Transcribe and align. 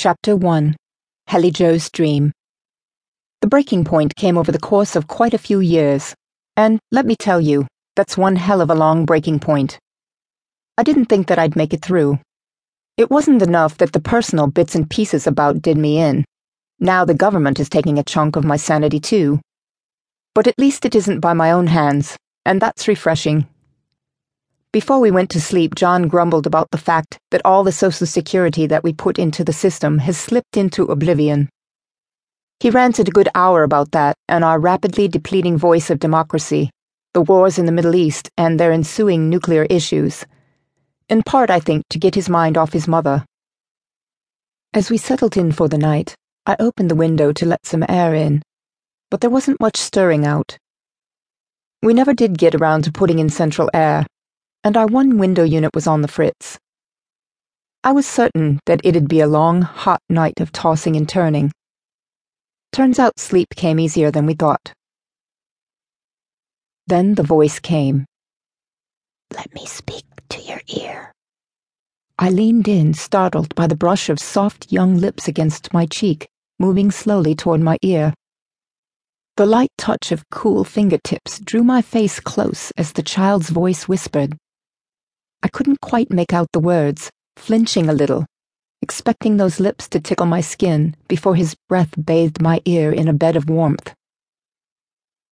Chapter 0.00 0.36
1 0.36 0.76
Helly 1.26 1.50
Jo's 1.50 1.90
Dream. 1.90 2.30
The 3.40 3.48
breaking 3.48 3.84
point 3.84 4.14
came 4.14 4.38
over 4.38 4.52
the 4.52 4.60
course 4.60 4.94
of 4.94 5.08
quite 5.08 5.34
a 5.34 5.38
few 5.38 5.58
years, 5.58 6.14
and 6.56 6.78
let 6.92 7.04
me 7.04 7.16
tell 7.16 7.40
you, 7.40 7.66
that's 7.96 8.16
one 8.16 8.36
hell 8.36 8.60
of 8.60 8.70
a 8.70 8.76
long 8.76 9.04
breaking 9.06 9.40
point. 9.40 9.76
I 10.76 10.84
didn't 10.84 11.06
think 11.06 11.26
that 11.26 11.40
I'd 11.40 11.56
make 11.56 11.74
it 11.74 11.84
through. 11.84 12.20
It 12.96 13.10
wasn't 13.10 13.42
enough 13.42 13.76
that 13.78 13.92
the 13.92 13.98
personal 13.98 14.46
bits 14.46 14.76
and 14.76 14.88
pieces 14.88 15.26
about 15.26 15.62
did 15.62 15.76
me 15.76 15.98
in. 15.98 16.24
Now 16.78 17.04
the 17.04 17.12
government 17.12 17.58
is 17.58 17.68
taking 17.68 17.98
a 17.98 18.04
chunk 18.04 18.36
of 18.36 18.44
my 18.44 18.56
sanity 18.56 19.00
too. 19.00 19.40
But 20.32 20.46
at 20.46 20.60
least 20.60 20.84
it 20.84 20.94
isn't 20.94 21.18
by 21.18 21.32
my 21.32 21.50
own 21.50 21.66
hands, 21.66 22.16
and 22.46 22.62
that's 22.62 22.86
refreshing. 22.86 23.48
Before 24.70 25.00
we 25.00 25.10
went 25.10 25.30
to 25.30 25.40
sleep, 25.40 25.74
John 25.74 26.08
grumbled 26.08 26.46
about 26.46 26.70
the 26.70 26.76
fact 26.76 27.18
that 27.30 27.40
all 27.42 27.64
the 27.64 27.72
social 27.72 28.06
security 28.06 28.66
that 28.66 28.84
we 28.84 28.92
put 28.92 29.18
into 29.18 29.42
the 29.42 29.52
system 29.54 29.96
has 30.00 30.18
slipped 30.18 30.58
into 30.58 30.84
oblivion. 30.84 31.48
He 32.60 32.68
ranted 32.68 33.08
a 33.08 33.12
good 33.12 33.30
hour 33.34 33.62
about 33.62 33.92
that 33.92 34.16
and 34.28 34.44
our 34.44 34.60
rapidly 34.60 35.08
depleting 35.08 35.56
voice 35.56 35.88
of 35.88 35.98
democracy, 35.98 36.68
the 37.14 37.22
wars 37.22 37.58
in 37.58 37.64
the 37.64 37.72
Middle 37.72 37.94
East, 37.94 38.28
and 38.36 38.60
their 38.60 38.70
ensuing 38.70 39.30
nuclear 39.30 39.64
issues. 39.70 40.26
In 41.08 41.22
part, 41.22 41.48
I 41.48 41.60
think, 41.60 41.84
to 41.88 41.98
get 41.98 42.14
his 42.14 42.28
mind 42.28 42.58
off 42.58 42.74
his 42.74 42.86
mother. 42.86 43.24
As 44.74 44.90
we 44.90 44.98
settled 44.98 45.38
in 45.38 45.50
for 45.50 45.68
the 45.68 45.78
night, 45.78 46.14
I 46.44 46.56
opened 46.60 46.90
the 46.90 46.94
window 46.94 47.32
to 47.32 47.46
let 47.46 47.64
some 47.64 47.86
air 47.88 48.14
in, 48.14 48.42
but 49.10 49.22
there 49.22 49.30
wasn't 49.30 49.60
much 49.60 49.78
stirring 49.78 50.26
out. 50.26 50.58
We 51.82 51.94
never 51.94 52.12
did 52.12 52.36
get 52.36 52.54
around 52.54 52.84
to 52.84 52.92
putting 52.92 53.18
in 53.18 53.30
central 53.30 53.70
air 53.72 54.04
and 54.64 54.76
our 54.76 54.86
one 54.86 55.18
window 55.18 55.44
unit 55.44 55.74
was 55.74 55.86
on 55.86 56.02
the 56.02 56.08
fritz. 56.08 56.58
I 57.84 57.92
was 57.92 58.06
certain 58.06 58.60
that 58.66 58.80
it'd 58.84 59.08
be 59.08 59.20
a 59.20 59.26
long, 59.26 59.62
hot 59.62 60.00
night 60.08 60.40
of 60.40 60.52
tossing 60.52 60.96
and 60.96 61.08
turning. 61.08 61.52
Turns 62.72 62.98
out 62.98 63.18
sleep 63.18 63.48
came 63.54 63.78
easier 63.78 64.10
than 64.10 64.26
we 64.26 64.34
thought. 64.34 64.72
Then 66.86 67.14
the 67.14 67.22
voice 67.22 67.58
came. 67.58 68.04
Let 69.34 69.54
me 69.54 69.64
speak 69.64 70.04
to 70.30 70.40
your 70.42 70.60
ear. 70.68 71.12
I 72.18 72.30
leaned 72.30 72.66
in, 72.66 72.94
startled 72.94 73.54
by 73.54 73.68
the 73.68 73.76
brush 73.76 74.08
of 74.08 74.18
soft 74.18 74.72
young 74.72 74.96
lips 74.96 75.28
against 75.28 75.72
my 75.72 75.86
cheek, 75.86 76.26
moving 76.58 76.90
slowly 76.90 77.34
toward 77.34 77.60
my 77.60 77.78
ear. 77.82 78.12
The 79.36 79.46
light 79.46 79.70
touch 79.78 80.10
of 80.10 80.28
cool 80.30 80.64
fingertips 80.64 81.38
drew 81.38 81.62
my 81.62 81.80
face 81.80 82.18
close 82.18 82.72
as 82.76 82.92
the 82.92 83.04
child's 83.04 83.50
voice 83.50 83.86
whispered. 83.86 84.36
I 85.40 85.48
couldn't 85.48 85.80
quite 85.80 86.10
make 86.10 86.32
out 86.32 86.50
the 86.52 86.58
words, 86.60 87.10
flinching 87.36 87.88
a 87.88 87.92
little, 87.92 88.26
expecting 88.82 89.36
those 89.36 89.60
lips 89.60 89.88
to 89.90 90.00
tickle 90.00 90.26
my 90.26 90.40
skin 90.40 90.96
before 91.06 91.36
his 91.36 91.54
breath 91.68 91.94
bathed 92.04 92.42
my 92.42 92.60
ear 92.64 92.90
in 92.90 93.06
a 93.06 93.12
bed 93.12 93.36
of 93.36 93.48
warmth. 93.48 93.94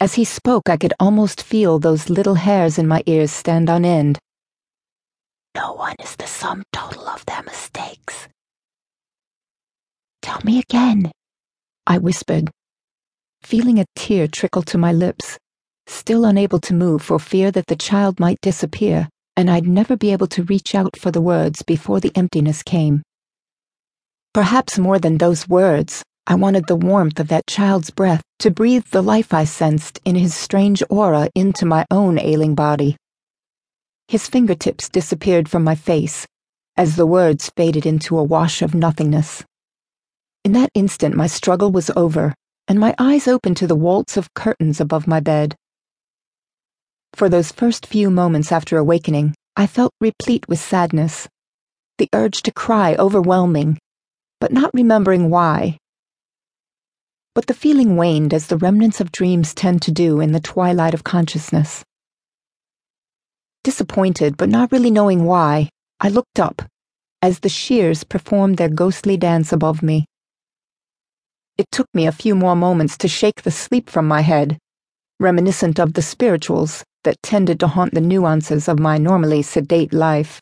As 0.00 0.14
he 0.14 0.24
spoke, 0.24 0.68
I 0.68 0.76
could 0.76 0.92
almost 0.98 1.40
feel 1.40 1.78
those 1.78 2.10
little 2.10 2.34
hairs 2.34 2.78
in 2.78 2.88
my 2.88 3.04
ears 3.06 3.30
stand 3.30 3.70
on 3.70 3.84
end. 3.84 4.18
No 5.54 5.74
one 5.74 5.94
is 6.00 6.16
the 6.16 6.26
sum 6.26 6.64
total 6.72 7.06
of 7.08 7.24
their 7.26 7.42
mistakes. 7.44 8.26
Tell 10.20 10.40
me 10.42 10.58
again, 10.58 11.12
I 11.86 11.98
whispered, 11.98 12.50
feeling 13.42 13.78
a 13.78 13.84
tear 13.94 14.26
trickle 14.26 14.62
to 14.62 14.78
my 14.78 14.92
lips, 14.92 15.38
still 15.86 16.24
unable 16.24 16.58
to 16.60 16.74
move 16.74 17.02
for 17.02 17.20
fear 17.20 17.52
that 17.52 17.66
the 17.68 17.76
child 17.76 18.18
might 18.18 18.40
disappear 18.40 19.08
and 19.36 19.50
I'd 19.50 19.66
never 19.66 19.96
be 19.96 20.12
able 20.12 20.26
to 20.28 20.44
reach 20.44 20.74
out 20.74 20.96
for 20.96 21.10
the 21.10 21.20
words 21.20 21.62
before 21.62 22.00
the 22.00 22.12
emptiness 22.14 22.62
came. 22.62 23.02
Perhaps 24.34 24.78
more 24.78 24.98
than 24.98 25.18
those 25.18 25.48
words, 25.48 26.02
I 26.26 26.34
wanted 26.36 26.66
the 26.66 26.76
warmth 26.76 27.18
of 27.20 27.28
that 27.28 27.46
child's 27.46 27.90
breath 27.90 28.22
to 28.38 28.50
breathe 28.50 28.86
the 28.86 29.02
life 29.02 29.34
I 29.34 29.44
sensed 29.44 30.00
in 30.04 30.16
his 30.16 30.34
strange 30.34 30.82
aura 30.88 31.28
into 31.34 31.66
my 31.66 31.84
own 31.90 32.18
ailing 32.18 32.54
body. 32.54 32.96
His 34.08 34.28
fingertips 34.28 34.88
disappeared 34.88 35.48
from 35.48 35.64
my 35.64 35.74
face 35.74 36.26
as 36.76 36.96
the 36.96 37.06
words 37.06 37.50
faded 37.56 37.84
into 37.84 38.18
a 38.18 38.22
wash 38.22 38.62
of 38.62 38.74
nothingness. 38.74 39.44
In 40.44 40.52
that 40.52 40.70
instant, 40.74 41.14
my 41.14 41.26
struggle 41.26 41.70
was 41.70 41.90
over, 41.96 42.34
and 42.66 42.80
my 42.80 42.94
eyes 42.98 43.28
opened 43.28 43.56
to 43.58 43.66
the 43.66 43.76
waltz 43.76 44.16
of 44.16 44.32
curtains 44.34 44.80
above 44.80 45.06
my 45.06 45.20
bed. 45.20 45.54
For 47.14 47.28
those 47.28 47.52
first 47.52 47.86
few 47.86 48.10
moments 48.10 48.50
after 48.50 48.78
awakening, 48.78 49.34
I 49.54 49.66
felt 49.66 49.92
replete 50.00 50.48
with 50.48 50.58
sadness, 50.58 51.28
the 51.98 52.08
urge 52.14 52.42
to 52.42 52.52
cry 52.52 52.94
overwhelming, 52.94 53.78
but 54.40 54.50
not 54.50 54.72
remembering 54.72 55.28
why. 55.28 55.78
But 57.34 57.46
the 57.46 57.54
feeling 57.54 57.96
waned 57.96 58.32
as 58.32 58.46
the 58.46 58.56
remnants 58.56 59.00
of 59.00 59.12
dreams 59.12 59.54
tend 59.54 59.82
to 59.82 59.92
do 59.92 60.20
in 60.20 60.32
the 60.32 60.40
twilight 60.40 60.94
of 60.94 61.04
consciousness. 61.04 61.84
Disappointed, 63.62 64.36
but 64.36 64.48
not 64.48 64.72
really 64.72 64.90
knowing 64.90 65.24
why, 65.24 65.68
I 66.00 66.08
looked 66.08 66.40
up 66.40 66.62
as 67.20 67.38
the 67.38 67.48
shears 67.48 68.02
performed 68.02 68.56
their 68.56 68.68
ghostly 68.68 69.16
dance 69.16 69.52
above 69.52 69.82
me. 69.82 70.06
It 71.56 71.66
took 71.70 71.86
me 71.94 72.06
a 72.06 72.12
few 72.12 72.34
more 72.34 72.56
moments 72.56 72.96
to 72.98 73.06
shake 73.06 73.42
the 73.42 73.52
sleep 73.52 73.88
from 73.88 74.08
my 74.08 74.22
head, 74.22 74.58
reminiscent 75.20 75.78
of 75.78 75.92
the 75.92 76.02
spirituals 76.02 76.82
that 77.04 77.22
tended 77.22 77.60
to 77.60 77.68
haunt 77.68 77.94
the 77.94 78.00
nuances 78.00 78.68
of 78.68 78.78
my 78.78 78.98
normally 78.98 79.42
sedate 79.42 79.92
life. 79.92 80.40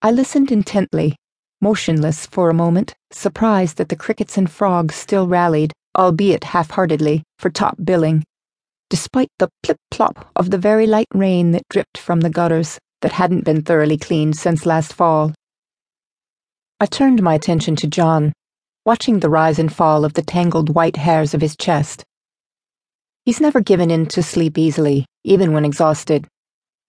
I 0.00 0.10
listened 0.10 0.50
intently, 0.50 1.16
motionless 1.60 2.26
for 2.26 2.50
a 2.50 2.54
moment, 2.54 2.94
surprised 3.10 3.76
that 3.76 3.88
the 3.88 3.96
crickets 3.96 4.36
and 4.36 4.50
frogs 4.50 4.94
still 4.94 5.28
rallied, 5.28 5.72
albeit 5.96 6.44
half 6.44 6.70
heartedly, 6.70 7.22
for 7.38 7.50
top 7.50 7.76
billing, 7.84 8.24
despite 8.90 9.28
the 9.38 9.48
plip 9.62 9.78
plop 9.90 10.30
of 10.36 10.50
the 10.50 10.58
very 10.58 10.86
light 10.86 11.06
rain 11.14 11.52
that 11.52 11.68
dripped 11.70 11.98
from 11.98 12.20
the 12.20 12.30
gutters 12.30 12.78
that 13.00 13.12
hadn't 13.12 13.44
been 13.44 13.62
thoroughly 13.62 13.96
cleaned 13.96 14.36
since 14.36 14.66
last 14.66 14.92
fall. 14.92 15.32
I 16.80 16.86
turned 16.86 17.22
my 17.22 17.34
attention 17.34 17.76
to 17.76 17.86
John, 17.86 18.32
watching 18.84 19.20
the 19.20 19.30
rise 19.30 19.58
and 19.58 19.72
fall 19.72 20.04
of 20.04 20.14
the 20.14 20.22
tangled 20.22 20.74
white 20.74 20.96
hairs 20.96 21.32
of 21.32 21.40
his 21.40 21.56
chest. 21.56 22.02
He's 23.24 23.40
never 23.40 23.60
given 23.60 23.92
in 23.92 24.06
to 24.06 24.22
sleep 24.22 24.58
easily, 24.58 25.06
even 25.22 25.52
when 25.52 25.64
exhausted, 25.64 26.26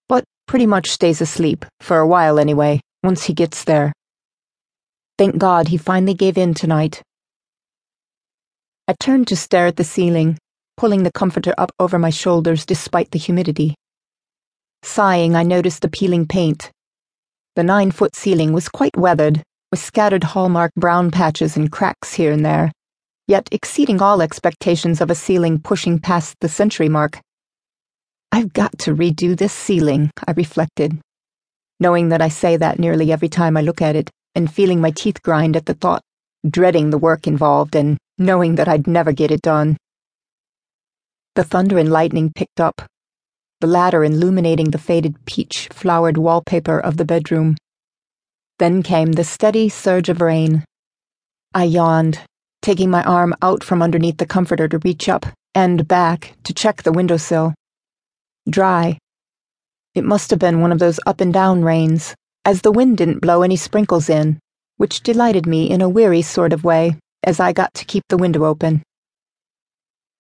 but 0.10 0.24
pretty 0.48 0.66
much 0.66 0.90
stays 0.90 1.22
asleep, 1.22 1.64
for 1.80 2.00
a 2.00 2.08
while 2.08 2.40
anyway, 2.40 2.82
once 3.04 3.26
he 3.26 3.34
gets 3.34 3.64
there. 3.64 3.94
Thank 5.20 5.38
God 5.38 5.68
he 5.68 5.78
finally 5.78 6.16
gave 6.16 6.40
in 6.40 6.56
tonight. 6.56 7.04
I 8.88 8.96
turned 9.00 9.28
to 9.28 9.36
stare 9.36 9.68
at 9.68 9.76
the 9.76 9.84
ceiling, 9.84 10.40
pulling 10.76 11.04
the 11.04 11.12
comforter 11.12 11.54
up 11.56 11.72
over 11.80 12.00
my 12.00 12.10
shoulders 12.10 12.66
despite 12.66 13.12
the 13.12 13.20
humidity. 13.20 13.76
Sighing, 14.82 15.36
I 15.36 15.44
noticed 15.44 15.84
the 15.84 15.88
peeling 15.88 16.26
paint. 16.26 16.72
The 17.56 17.64
nine 17.64 17.92
foot 17.92 18.16
ceiling 18.16 18.54
was 18.54 18.70
quite 18.70 18.98
weathered, 18.98 19.44
with 19.70 19.80
scattered 19.80 20.24
hallmark 20.24 20.72
brown 20.76 21.12
patches 21.12 21.56
and 21.56 21.72
cracks 21.72 22.16
here 22.16 22.32
and 22.32 22.44
there 22.44 22.72
yet 23.28 23.48
exceeding 23.52 24.02
all 24.02 24.22
expectations 24.22 25.02
of 25.02 25.10
a 25.10 25.16
ceiling 25.16 25.60
pushing 25.60 26.00
past 26.00 26.36
the 26.40 26.50
century 26.50 26.90
mark. 26.90 27.20
I've 28.32 28.54
got 28.54 28.78
to 28.80 28.96
redo 28.96 29.38
this 29.38 29.54
ceiling, 29.54 30.12
I 30.28 30.32
reflected, 30.32 31.00
knowing 31.80 32.10
that 32.10 32.22
I 32.22 32.30
say 32.30 32.58
that 32.58 32.80
nearly 32.80 33.12
every 33.12 33.30
time 33.30 33.56
I 33.56 33.62
look 33.62 33.82
at 33.82 33.96
it, 33.96 34.10
and 34.36 34.52
feeling 34.52 34.82
my 34.82 34.92
teeth 34.92 35.22
grind 35.22 35.56
at 35.56 35.66
the 35.66 35.76
thought, 35.76 36.02
dreading 36.50 36.90
the 36.90 36.98
work 36.98 37.28
involved, 37.28 37.76
and 37.76 37.98
knowing 38.18 38.56
that 38.56 38.68
I'd 38.68 38.88
never 38.88 39.12
get 39.12 39.32
it 39.32 39.42
done. 39.42 39.78
The 41.36 41.44
thunder 41.44 41.78
and 41.78 41.92
lightning 41.92 42.32
picked 42.36 42.60
up, 42.60 42.82
the 43.64 43.68
latter 43.68 44.04
illuminating 44.04 44.72
the 44.72 44.78
faded 44.78 45.24
peach 45.26 45.70
flowered 45.72 46.18
wallpaper 46.18 46.78
of 46.80 46.98
the 46.98 47.06
bedroom. 47.06 47.56
Then 48.60 48.84
came 48.84 49.14
the 49.14 49.24
steady 49.24 49.70
surge 49.70 50.10
of 50.10 50.20
rain. 50.20 50.66
I 51.54 51.64
yawned, 51.64 52.20
taking 52.64 52.90
my 52.90 53.04
arm 53.04 53.36
out 53.42 53.64
from 53.64 53.82
underneath 53.82 54.18
the 54.18 54.26
comforter 54.26 54.68
to 54.68 54.80
reach 54.80 55.08
up 55.10 55.26
and 55.54 55.88
back 55.88 56.34
to 56.44 56.54
check 56.54 56.82
the 56.82 56.92
windowsill. 56.92 57.54
Dry. 58.50 58.98
It 59.94 60.06
must 60.06 60.32
have 60.32 60.40
been 60.40 60.62
one 60.62 60.72
of 60.72 60.80
those 60.80 61.00
up 61.06 61.22
and 61.22 61.32
down 61.32 61.64
rains, 61.64 62.16
as 62.46 62.62
the 62.62 62.72
wind 62.72 62.98
didn't 62.98 63.22
blow 63.22 63.44
any 63.44 63.58
sprinkles 63.58 64.10
in, 64.10 64.40
which 64.78 65.04
delighted 65.04 65.46
me 65.46 65.70
in 65.70 65.82
a 65.82 65.90
weary 65.90 66.22
sort 66.22 66.54
of 66.54 66.64
way 66.64 66.98
as 67.24 67.40
I 67.40 67.54
got 67.54 67.74
to 67.76 67.86
keep 67.86 68.04
the 68.08 68.18
window 68.18 68.46
open. 68.46 68.82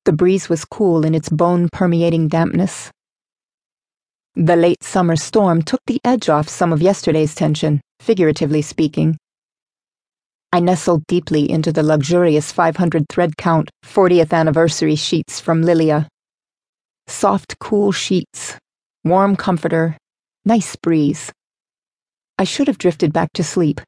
The 0.05 0.13
breeze 0.13 0.49
was 0.49 0.65
cool 0.65 1.05
in 1.05 1.15
its 1.15 1.29
bone 1.29 1.69
permeating 1.71 2.27
dampness. 2.27 2.91
The 4.35 4.55
late 4.57 4.83
summer 4.83 5.15
storm 5.15 5.61
took 5.61 5.81
the 5.87 6.01
edge 6.03 6.27
off 6.27 6.49
some 6.49 6.73
of 6.73 6.81
yesterday's 6.81 7.35
tension, 7.35 7.81
figuratively 7.99 8.61
speaking 8.61 9.17
I 10.53 10.59
nestled 10.59 11.07
deeply 11.07 11.49
into 11.49 11.71
the 11.71 11.81
luxurious 11.81 12.51
500 12.51 13.05
thread 13.09 13.37
count 13.37 13.71
40th 13.83 14.31
anniversary 14.31 14.93
sheets 14.93 15.39
from 15.39 15.63
Lilia. 15.63 16.07
Soft, 17.07 17.57
cool 17.57 17.91
sheets, 17.91 18.55
warm 19.03 19.35
comforter, 19.35 19.97
nice 20.45 20.75
breeze. 20.75 21.31
I 22.37 22.43
should 22.43 22.67
have 22.67 22.77
drifted 22.77 23.11
back 23.11 23.33
to 23.33 23.43
sleep, 23.43 23.81